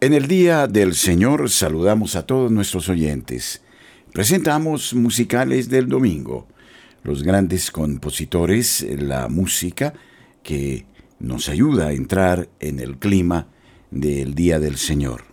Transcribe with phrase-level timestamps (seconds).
[0.00, 3.62] En el Día del Señor saludamos a todos nuestros oyentes.
[4.12, 6.46] Presentamos musicales del domingo,
[7.02, 9.94] los grandes compositores, la música
[10.44, 10.86] que
[11.18, 13.48] nos ayuda a entrar en el clima
[13.90, 15.24] del Día del Señor.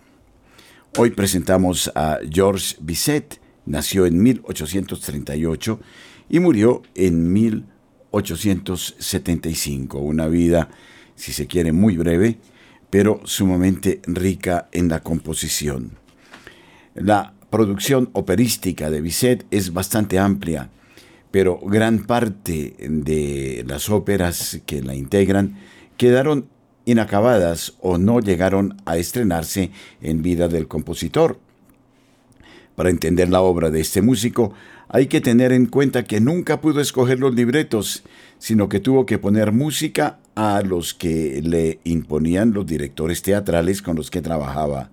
[0.98, 5.80] Hoy presentamos a Georges Bizet, nació en 1838
[6.28, 10.70] y murió en 1875, una vida,
[11.14, 12.40] si se quiere, muy breve,
[12.96, 15.98] pero sumamente rica en la composición.
[16.94, 20.70] La producción operística de Bizet es bastante amplia,
[21.30, 25.58] pero gran parte de las óperas que la integran
[25.98, 26.48] quedaron
[26.86, 31.38] inacabadas o no llegaron a estrenarse en vida del compositor.
[32.76, 34.54] Para entender la obra de este músico,
[34.88, 38.04] hay que tener en cuenta que nunca pudo escoger los libretos,
[38.38, 43.96] sino que tuvo que poner música a los que le imponían los directores teatrales con
[43.96, 44.90] los que trabajaba.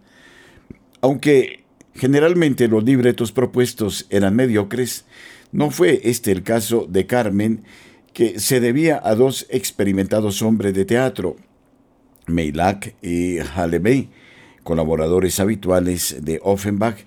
[1.01, 5.05] Aunque generalmente los libretos propuestos eran mediocres,
[5.51, 7.63] no fue este el caso de Carmen,
[8.13, 11.35] que se debía a dos experimentados hombres de teatro,
[12.27, 14.09] Meilak y Halebey,
[14.63, 16.97] colaboradores habituales de Offenbach.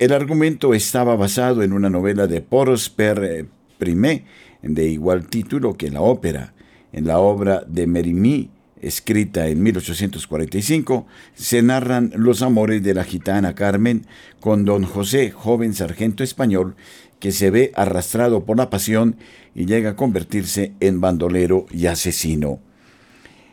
[0.00, 4.24] El argumento estaba basado en una novela de Prosper Primé,
[4.62, 6.54] de igual título que la ópera.
[6.90, 8.48] En la obra de Merimí,
[8.80, 14.06] escrita en 1845, se narran los amores de la gitana Carmen
[14.40, 16.76] con don José, joven sargento español,
[17.18, 19.16] que se ve arrastrado por la pasión
[19.54, 22.58] y llega a convertirse en bandolero y asesino.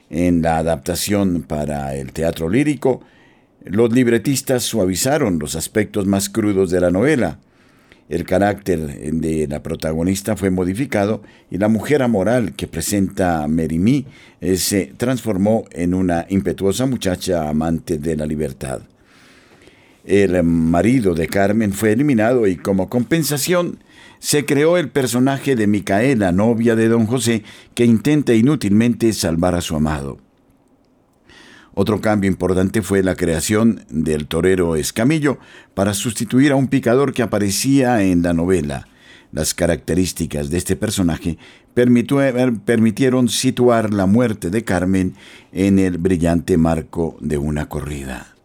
[0.09, 3.01] En la adaptación para el teatro lírico,
[3.69, 7.39] los libretistas suavizaron los aspectos más crudos de la novela,
[8.09, 14.05] el carácter de la protagonista fue modificado y la mujer amoral que presenta Merimí
[14.39, 18.81] eh, se transformó en una impetuosa muchacha amante de la libertad.
[20.05, 23.79] El marido de Carmen fue eliminado y como compensación
[24.19, 27.43] se creó el personaje de Micaela, novia de don José,
[27.75, 30.17] que intenta inútilmente salvar a su amado.
[31.79, 35.37] Otro cambio importante fue la creación del torero Escamillo
[35.75, 38.87] para sustituir a un picador que aparecía en la novela.
[39.31, 41.37] Las características de este personaje
[41.75, 45.13] permitieron situar la muerte de Carmen
[45.51, 48.35] en el brillante marco de una corrida.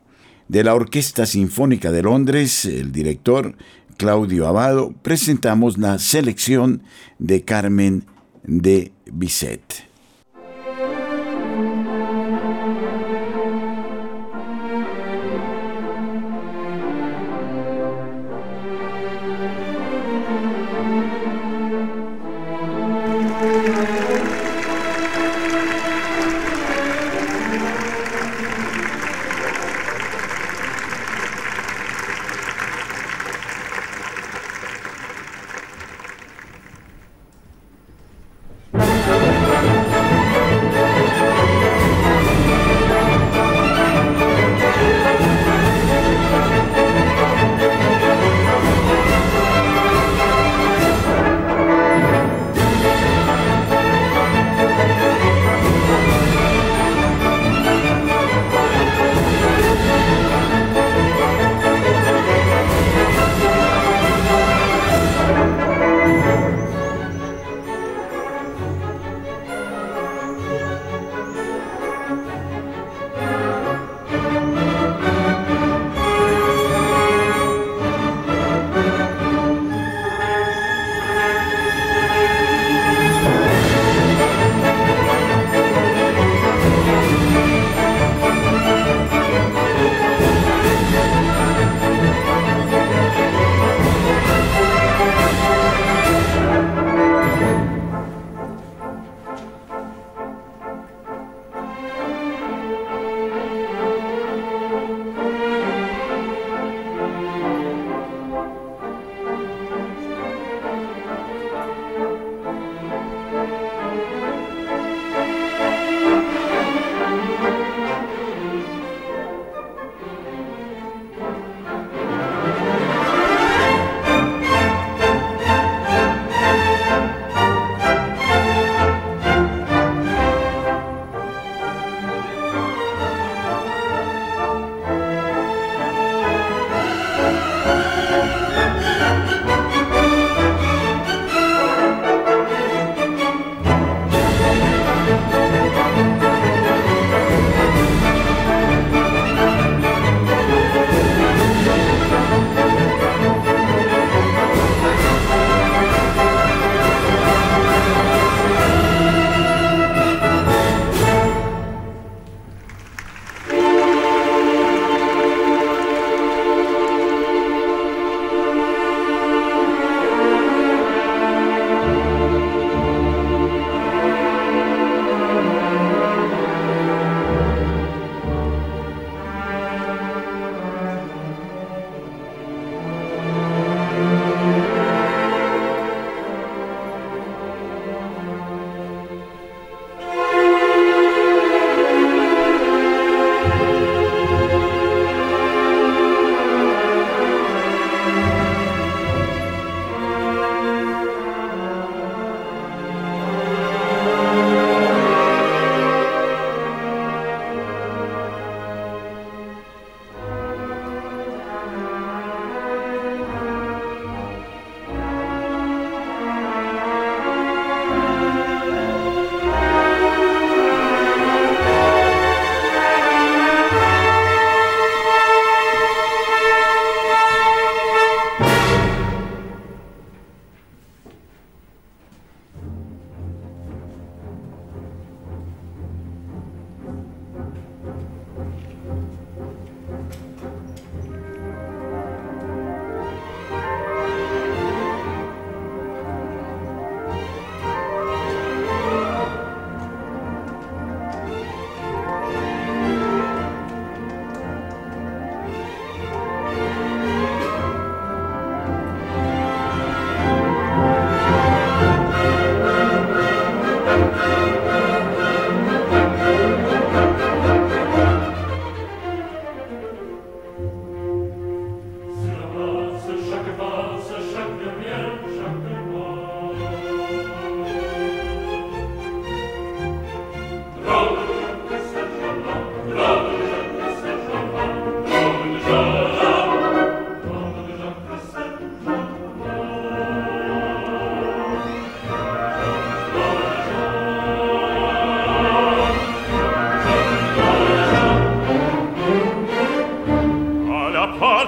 [0.49, 3.57] De la Orquesta Sinfónica de Londres, el director
[3.97, 6.83] Claudio Abado, presentamos la selección
[7.19, 8.05] de Carmen
[8.45, 9.91] de Bizet.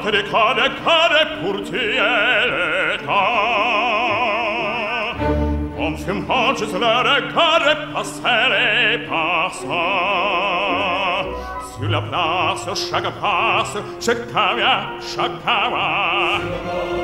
[0.04, 3.22] catere cane cane pur ti eleta
[5.78, 9.84] On fium hocis lere care passere passa.
[11.72, 17.03] Sur la place chaque passe chaque cavia chaque cavia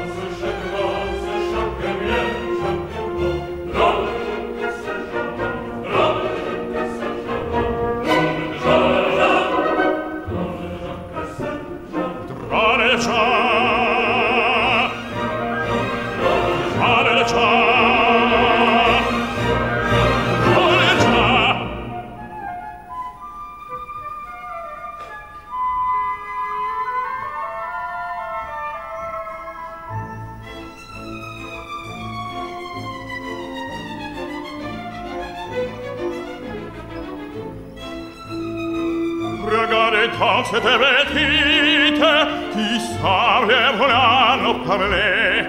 [44.53, 45.45] nous parler.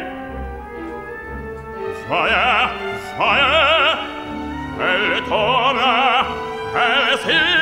[2.08, 2.34] Voyez,
[3.18, 3.42] voyez,
[4.80, 5.80] elle tourne,
[6.76, 7.62] elle s'y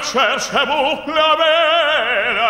[0.00, 2.42] cherchez-vous la belle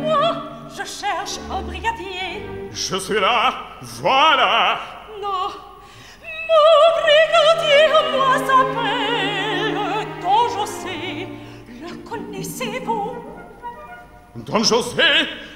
[0.00, 0.34] Moi, oh,
[0.70, 2.46] je cherche un brigadier.
[2.72, 4.91] Je suis là, voilà
[14.52, 15.02] Don José,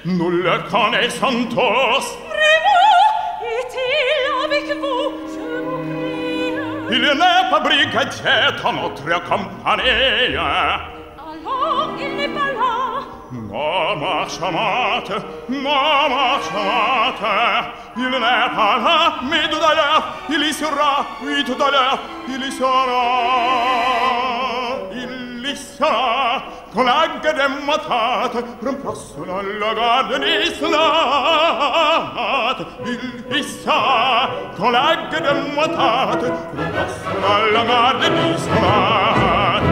[0.05, 2.17] nous le connaissons tous.
[2.29, 3.03] Vraiment,
[3.43, 6.95] est-il avec vous Je vous prie.
[6.95, 10.35] Il n'est pas brigadier dans notre compagnie.
[10.37, 13.03] Alors, il n'est pas là.
[13.31, 15.21] Non, marche-mate, chamate.
[15.49, 17.23] marche-mate
[17.97, 21.99] il n'est pas là, mais tout à l'heure, il y sera, oui, tout à l'heure,
[22.27, 22.67] il y sera.
[24.93, 30.75] Il y sera, con la gade matata, rimprossano la garde n'islata.
[32.85, 39.66] Il y sera, con la gade matata, rimprossano la garde n'islata.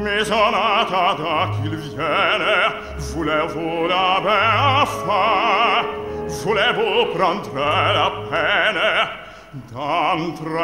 [0.00, 2.56] mesonata da qu'il viene
[2.98, 4.46] voulez-vous la ben
[4.82, 5.84] affa
[6.42, 7.54] voulez-vous prendre
[7.98, 8.82] la peine
[9.72, 10.56] d'entre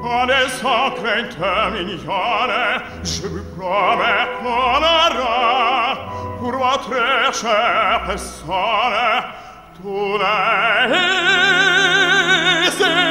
[0.06, 5.96] alle sacre in te mignonne, je vous promets qu'on aura
[6.38, 6.94] pour votre
[7.32, 9.24] chère personne
[9.82, 10.24] tous les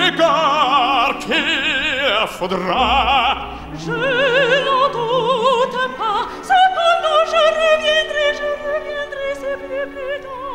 [0.07, 3.49] égards qu'il faudra.
[3.77, 6.69] Je n'en doute pas, c'est
[7.31, 10.54] je reviendrai, je reviendrai, c'est plus plus tard.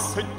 [0.00, 0.29] 伐採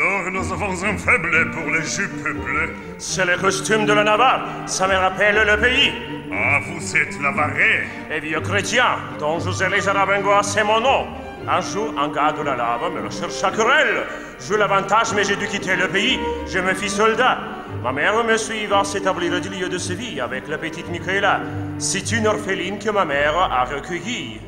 [0.00, 2.74] Alors nous avons un faible pour les jupes bleues.
[2.96, 4.46] C'est le costume de la Navarre.
[4.64, 5.92] Ça me rappelle le pays.
[6.32, 11.06] Ah, vous êtes Navarrais Et vieux chrétien, dont José Arabengois, c'est mon nom.
[11.46, 14.06] Un jour, un gars de la lave me chercha querelle.
[14.40, 16.18] J'eus l'avantage, mais j'ai dû quitter le pays.
[16.46, 17.36] Je me fis soldat.
[17.82, 21.40] Ma mère me suit va s'établir du lieu de sa vie avec la petite Michaela.
[21.78, 24.40] C'est une orpheline que ma mère a recueillie.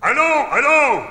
[0.00, 1.02] Allons, allons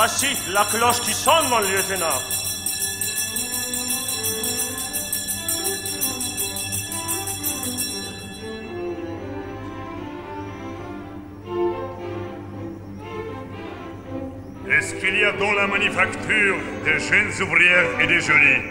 [0.00, 2.06] Voici la cloche qui sonne, mon lieutenant.
[14.70, 18.62] Est-ce qu'il y a dans la manufacture des jeunes ouvrières et des jolies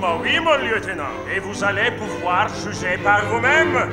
[0.00, 3.92] Bah oui, mon lieutenant, et vous allez pouvoir juger par vous-même.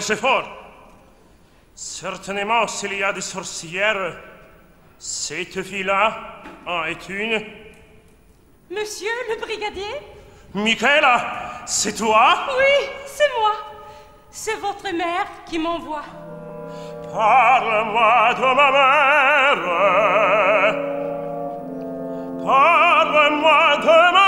[0.00, 0.48] fort.
[1.74, 4.16] Certainement, s'il y a des sorcières,
[4.98, 7.44] cette fille-là en est une.
[8.70, 10.00] Monsieur le brigadier?
[10.54, 12.46] Michaela, c'est toi?
[12.58, 13.52] Oui, c'est moi.
[14.30, 16.04] C'est votre mère qui m'envoie.
[17.12, 19.62] Parle-moi de ma mère.
[22.44, 24.27] Parle-moi de ma mère.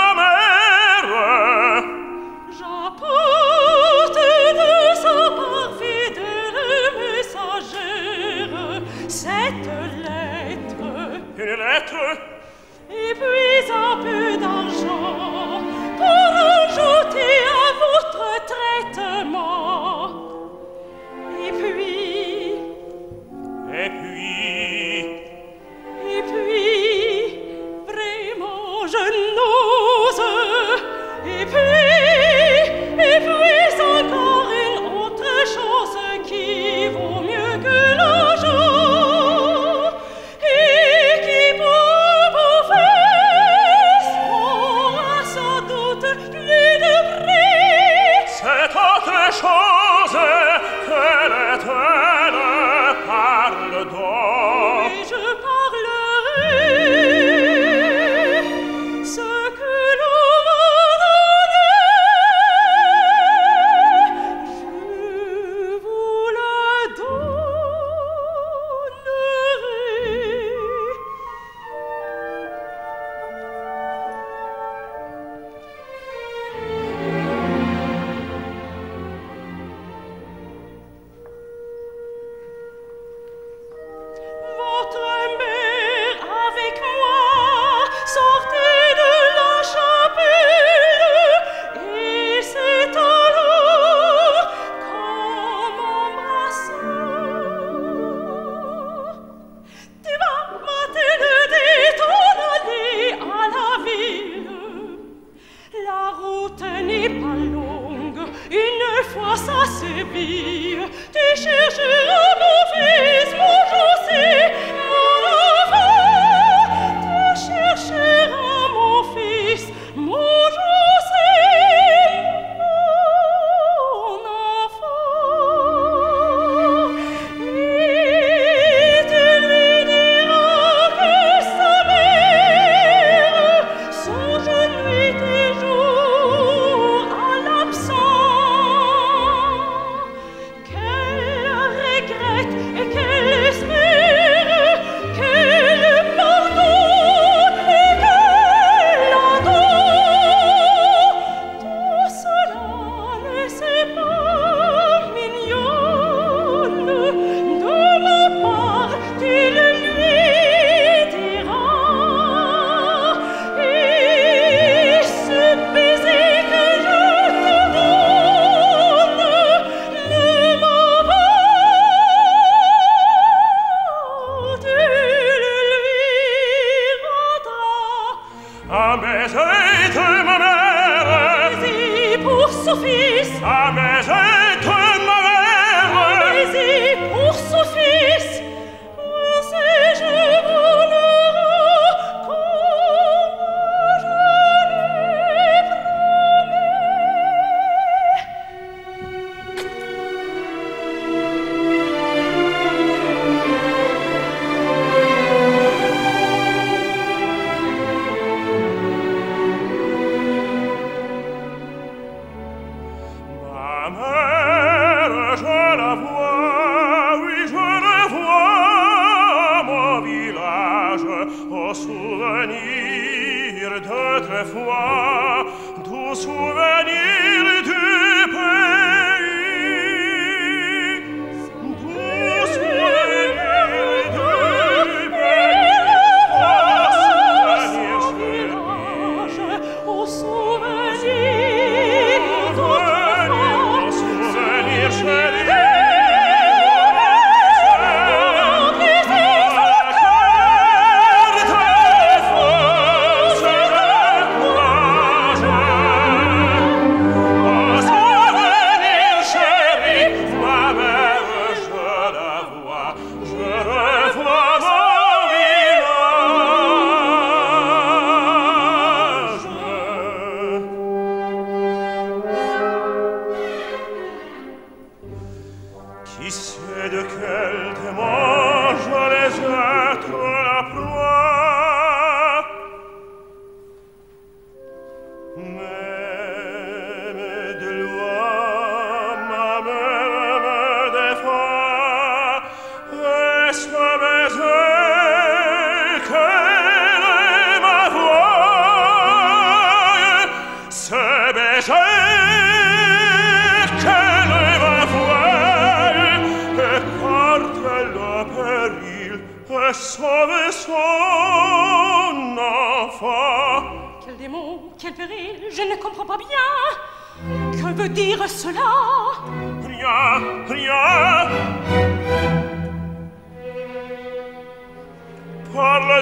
[13.21, 13.50] free.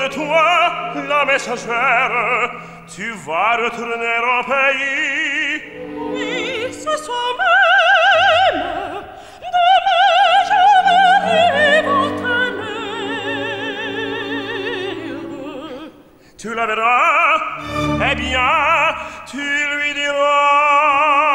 [0.09, 2.51] toi, la messagère,
[2.93, 5.61] tu vas retourner au pays.
[6.13, 8.61] Oui, ce soir même,
[9.41, 9.79] demain
[10.47, 10.69] je.
[16.37, 17.41] Tu la verras,
[18.11, 18.95] eh bien,
[19.29, 21.28] tu lui diras.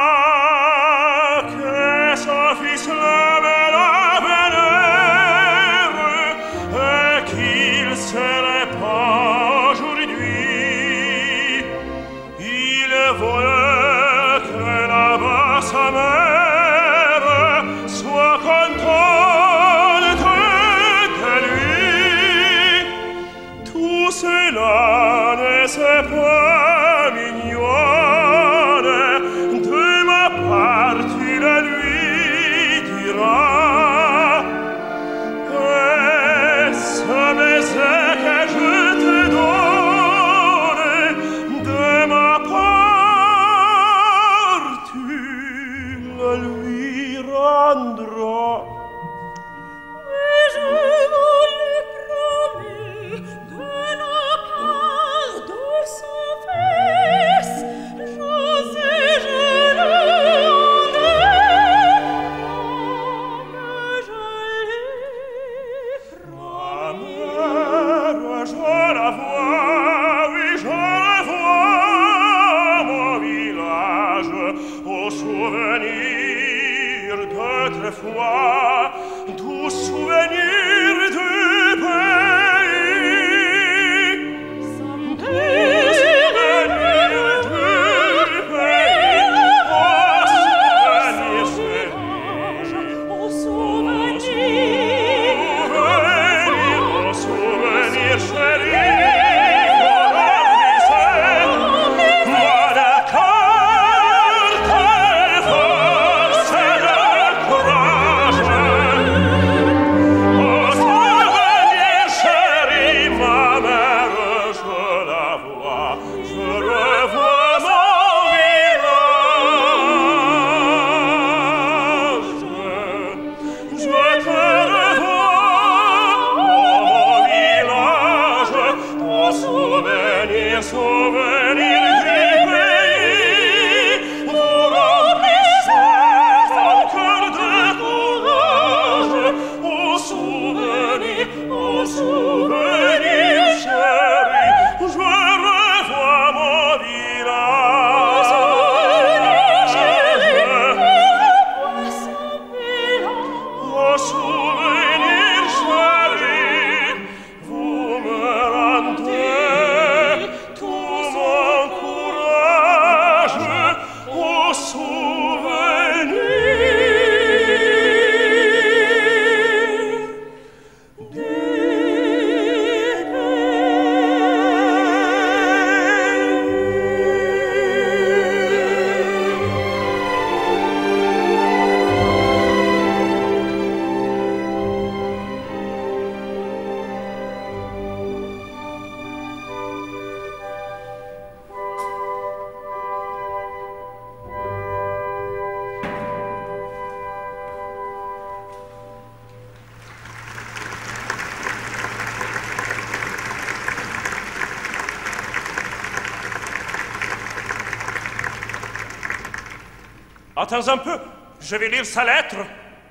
[210.44, 210.98] Attends un peu,
[211.40, 212.36] je vais lire sa lettre.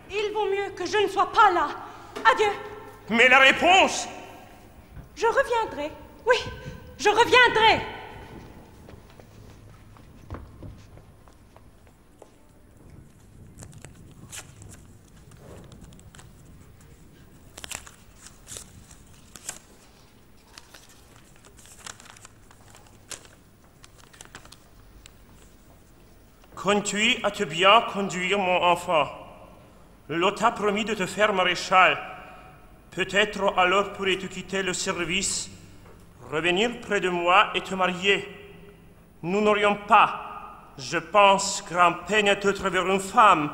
[0.09, 1.67] Il vaut mieux que je ne sois pas là.
[2.31, 2.47] Adieu.
[3.11, 4.07] Mais la réponse
[5.15, 5.91] Je reviendrai.
[6.25, 6.37] Oui,
[6.97, 7.79] je reviendrai.
[26.63, 29.09] Comptes-tu à te bien conduire, mon enfant
[30.07, 31.97] L'hôte a promis de te faire maréchal.
[32.89, 35.51] Peut-être alors pourrais-tu quitter le service,
[36.31, 38.25] revenir près de moi et te marier.
[39.23, 43.51] Nous n'aurions pas, je pense, grand peine à te vers une femme,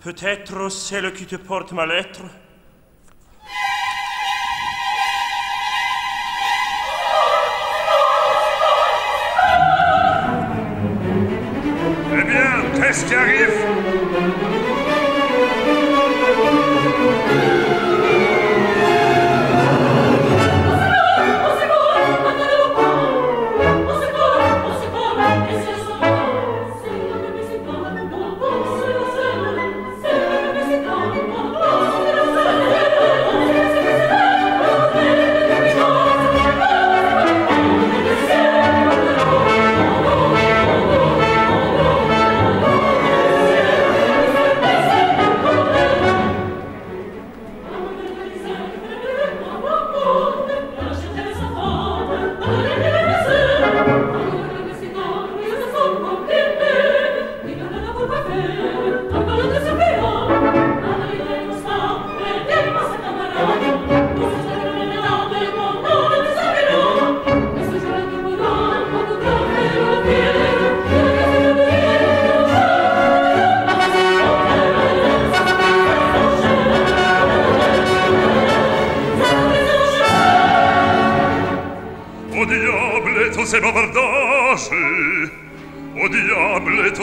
[0.00, 2.22] peut-être celle qui te porte ma lettre.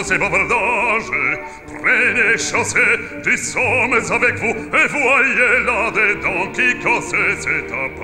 [0.06, 1.12] Ces bavardages
[1.68, 2.80] Prenez chassez
[3.24, 7.95] des sommes avec vous Et voyez là-dedans qui casse cet tapage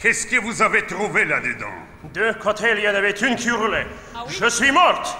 [0.00, 1.74] qu'est-ce que vous avez trouvé là-dedans
[2.14, 3.86] De côté, il y en avait une qui hurlait.
[4.28, 5.16] Je suis morte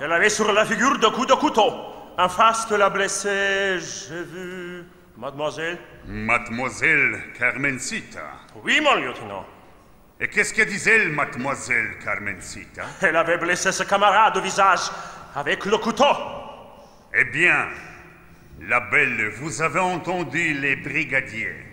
[0.00, 1.72] Elle avait sur la figure deux coups de couteau.
[2.18, 4.84] En face de la blessée, j'ai vu...
[5.16, 8.20] Mademoiselle Mademoiselle Carmencita.
[8.64, 9.46] Oui, mon lieutenant.
[10.18, 14.90] Et qu'est-ce que disait mademoiselle Carmencita Elle avait blessé ses camarades au visage
[15.34, 16.04] avec le couteau.
[17.14, 17.68] Eh bien,
[18.60, 21.71] la belle, vous avez entendu les brigadiers.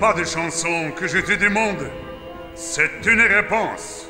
[0.00, 1.90] Pas des chansons que je te demande,
[2.54, 4.08] C'est une réponse.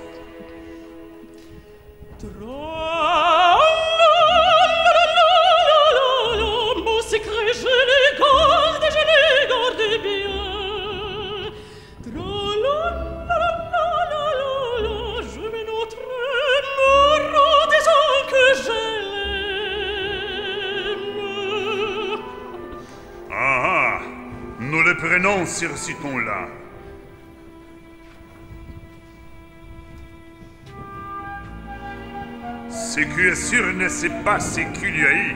[33.05, 35.35] Qui est sûr ne sait pas ce qu'il y a eu.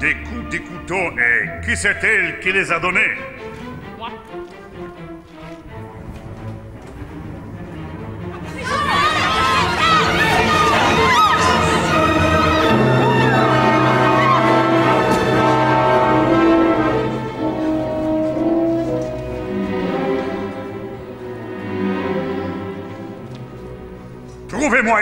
[0.00, 3.14] Des coups de couteau et qui c'est elle qui les a donnés?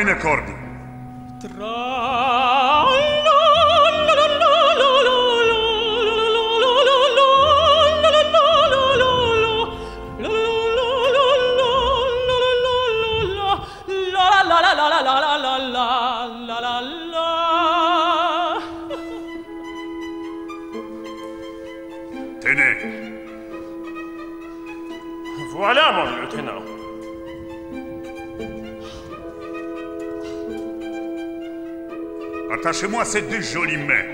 [0.00, 0.59] Schweinekorb.
[32.60, 34.04] Attachez-moi ces deux jolies mains.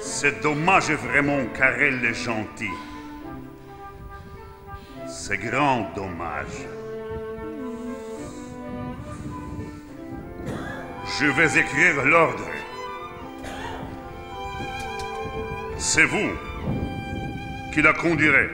[0.00, 2.68] C'est dommage vraiment car elle est gentille.
[5.08, 6.66] C'est grand dommage.
[11.18, 12.48] Je vais écrire l'ordre.
[15.78, 16.30] C'est vous
[17.72, 18.50] qui la conduirez.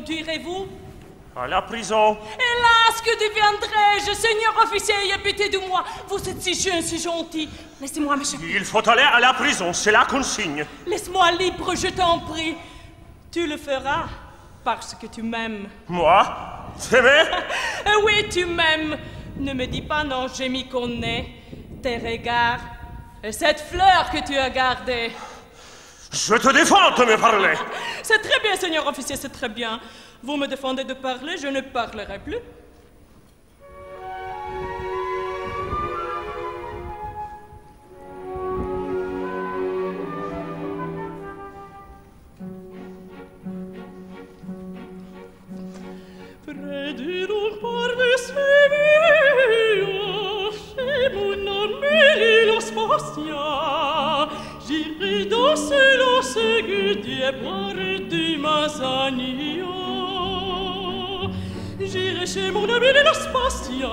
[0.00, 0.66] Conduirez-vous?
[1.36, 2.18] À la prison.
[2.34, 5.84] Hélas, que deviendrai-je, Seigneur officier, ayez pitié de moi.
[6.08, 7.48] Vous êtes si jeune, si gentil.
[7.80, 8.52] Laissez-moi m'échapper.
[8.56, 10.66] Il faut aller à la prison, c'est la consigne.
[10.86, 12.56] Laisse-moi libre, je t'en prie.
[13.30, 14.06] Tu le feras
[14.64, 15.68] parce que tu m'aimes.
[15.88, 16.26] Moi?
[16.90, 17.24] T'aimer?
[17.86, 18.98] Eh oui, tu m'aimes.
[19.36, 21.28] Ne me dis pas non, je m'y connais.
[21.82, 22.60] Tes regards
[23.22, 25.12] et cette fleur que tu as gardée.
[26.12, 27.54] Je te défends de me parler.
[28.12, 29.78] C'est très bien, Seigneur officier, c'est très bien.
[30.20, 32.38] Vous me défendez de parler, je ne parlerai plus.
[62.26, 62.74] Chez mon lo
[63.14, 63.88] spastia.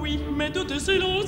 [0.00, 1.26] Oui, mais toutes ces longues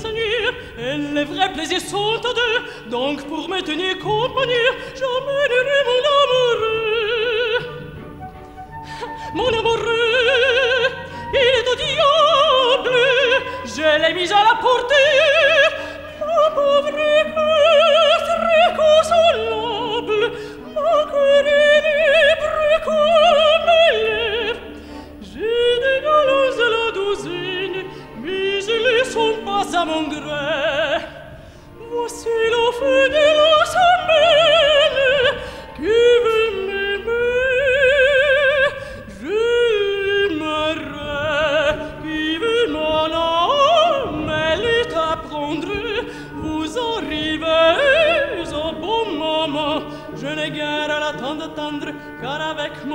[0.78, 2.90] et les vrais plaisirs sont à deux.
[2.90, 4.54] Donc pour me tenir compagnie,
[4.98, 7.60] j'emmènerai mon amoureux.
[9.34, 10.88] Mon amoureux,
[11.34, 12.98] il est au diable,
[13.64, 14.94] je l'ai mis à la portée.
[16.20, 16.90] Ma pauvre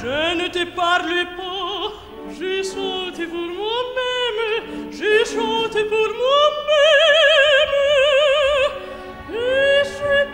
[0.00, 1.92] Je ne te parle pas,
[2.38, 7.74] j'ai chanté pour moi-même, j'ai chanté pour moi-même.
[9.34, 10.26] Et je suis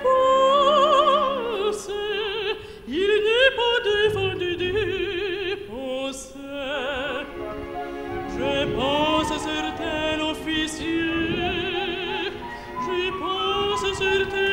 [1.72, 2.02] passé,
[2.86, 6.44] il n'est pas de fond de dépenser.
[8.36, 11.22] Je pense à certains officiers,
[12.86, 14.43] je pense à certains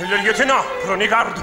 [0.00, 1.42] L'elietena, pronegardu!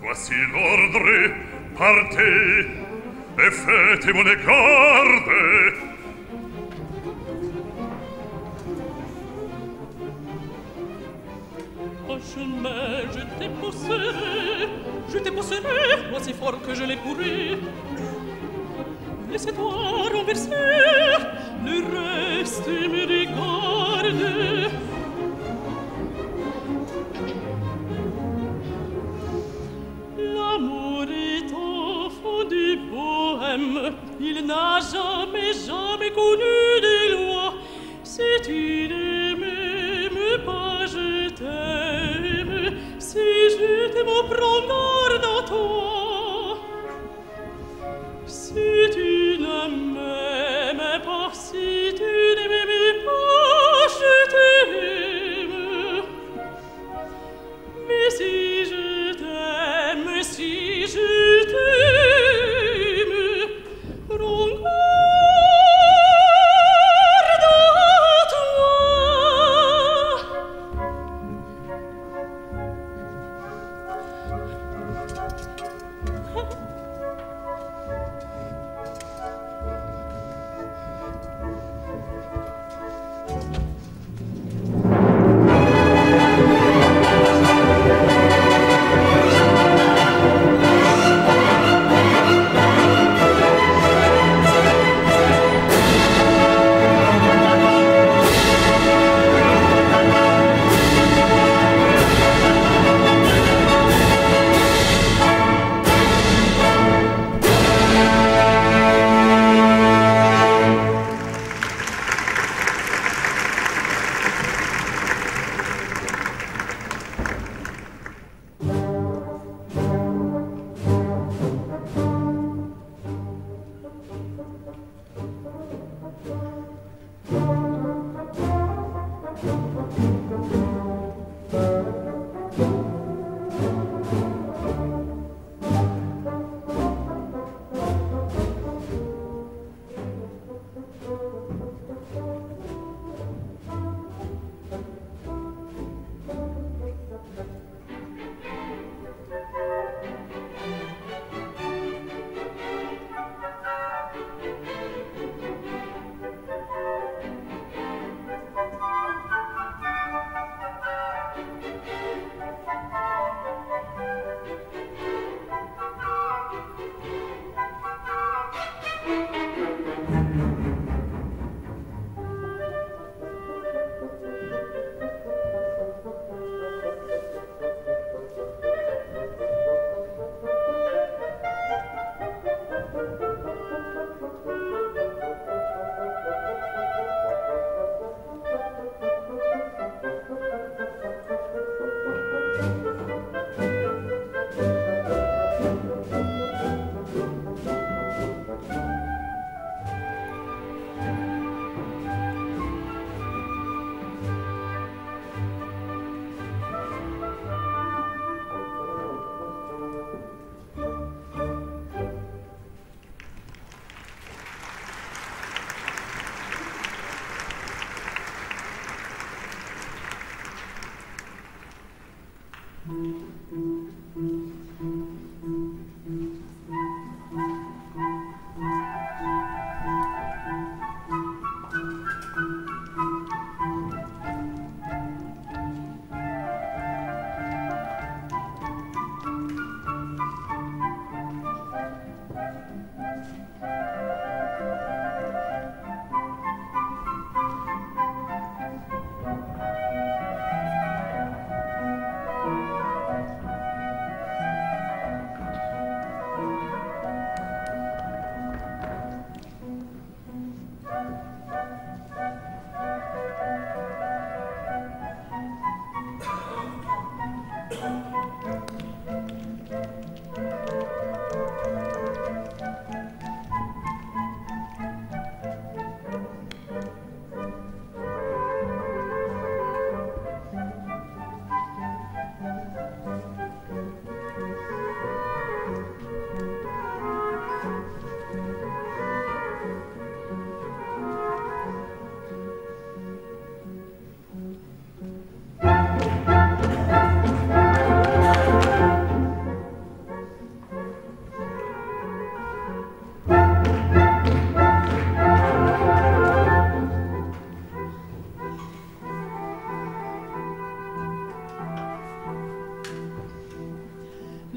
[0.00, 1.34] Voici l'ordre,
[1.76, 2.68] partez,
[3.38, 4.24] et faites mon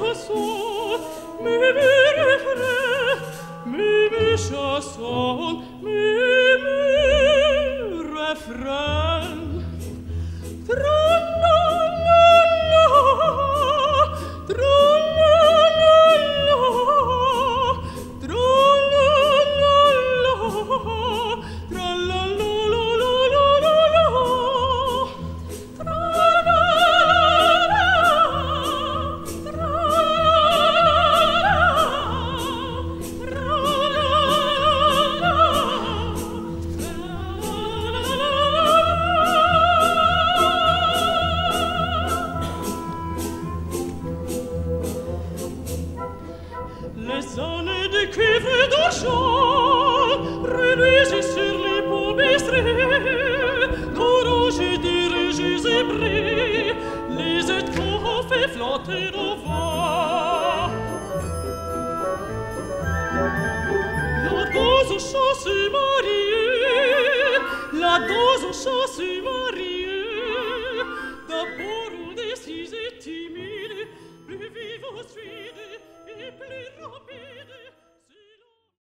[0.00, 1.00] mi
[1.42, 2.76] mi refre
[3.66, 6.07] mi chanson mi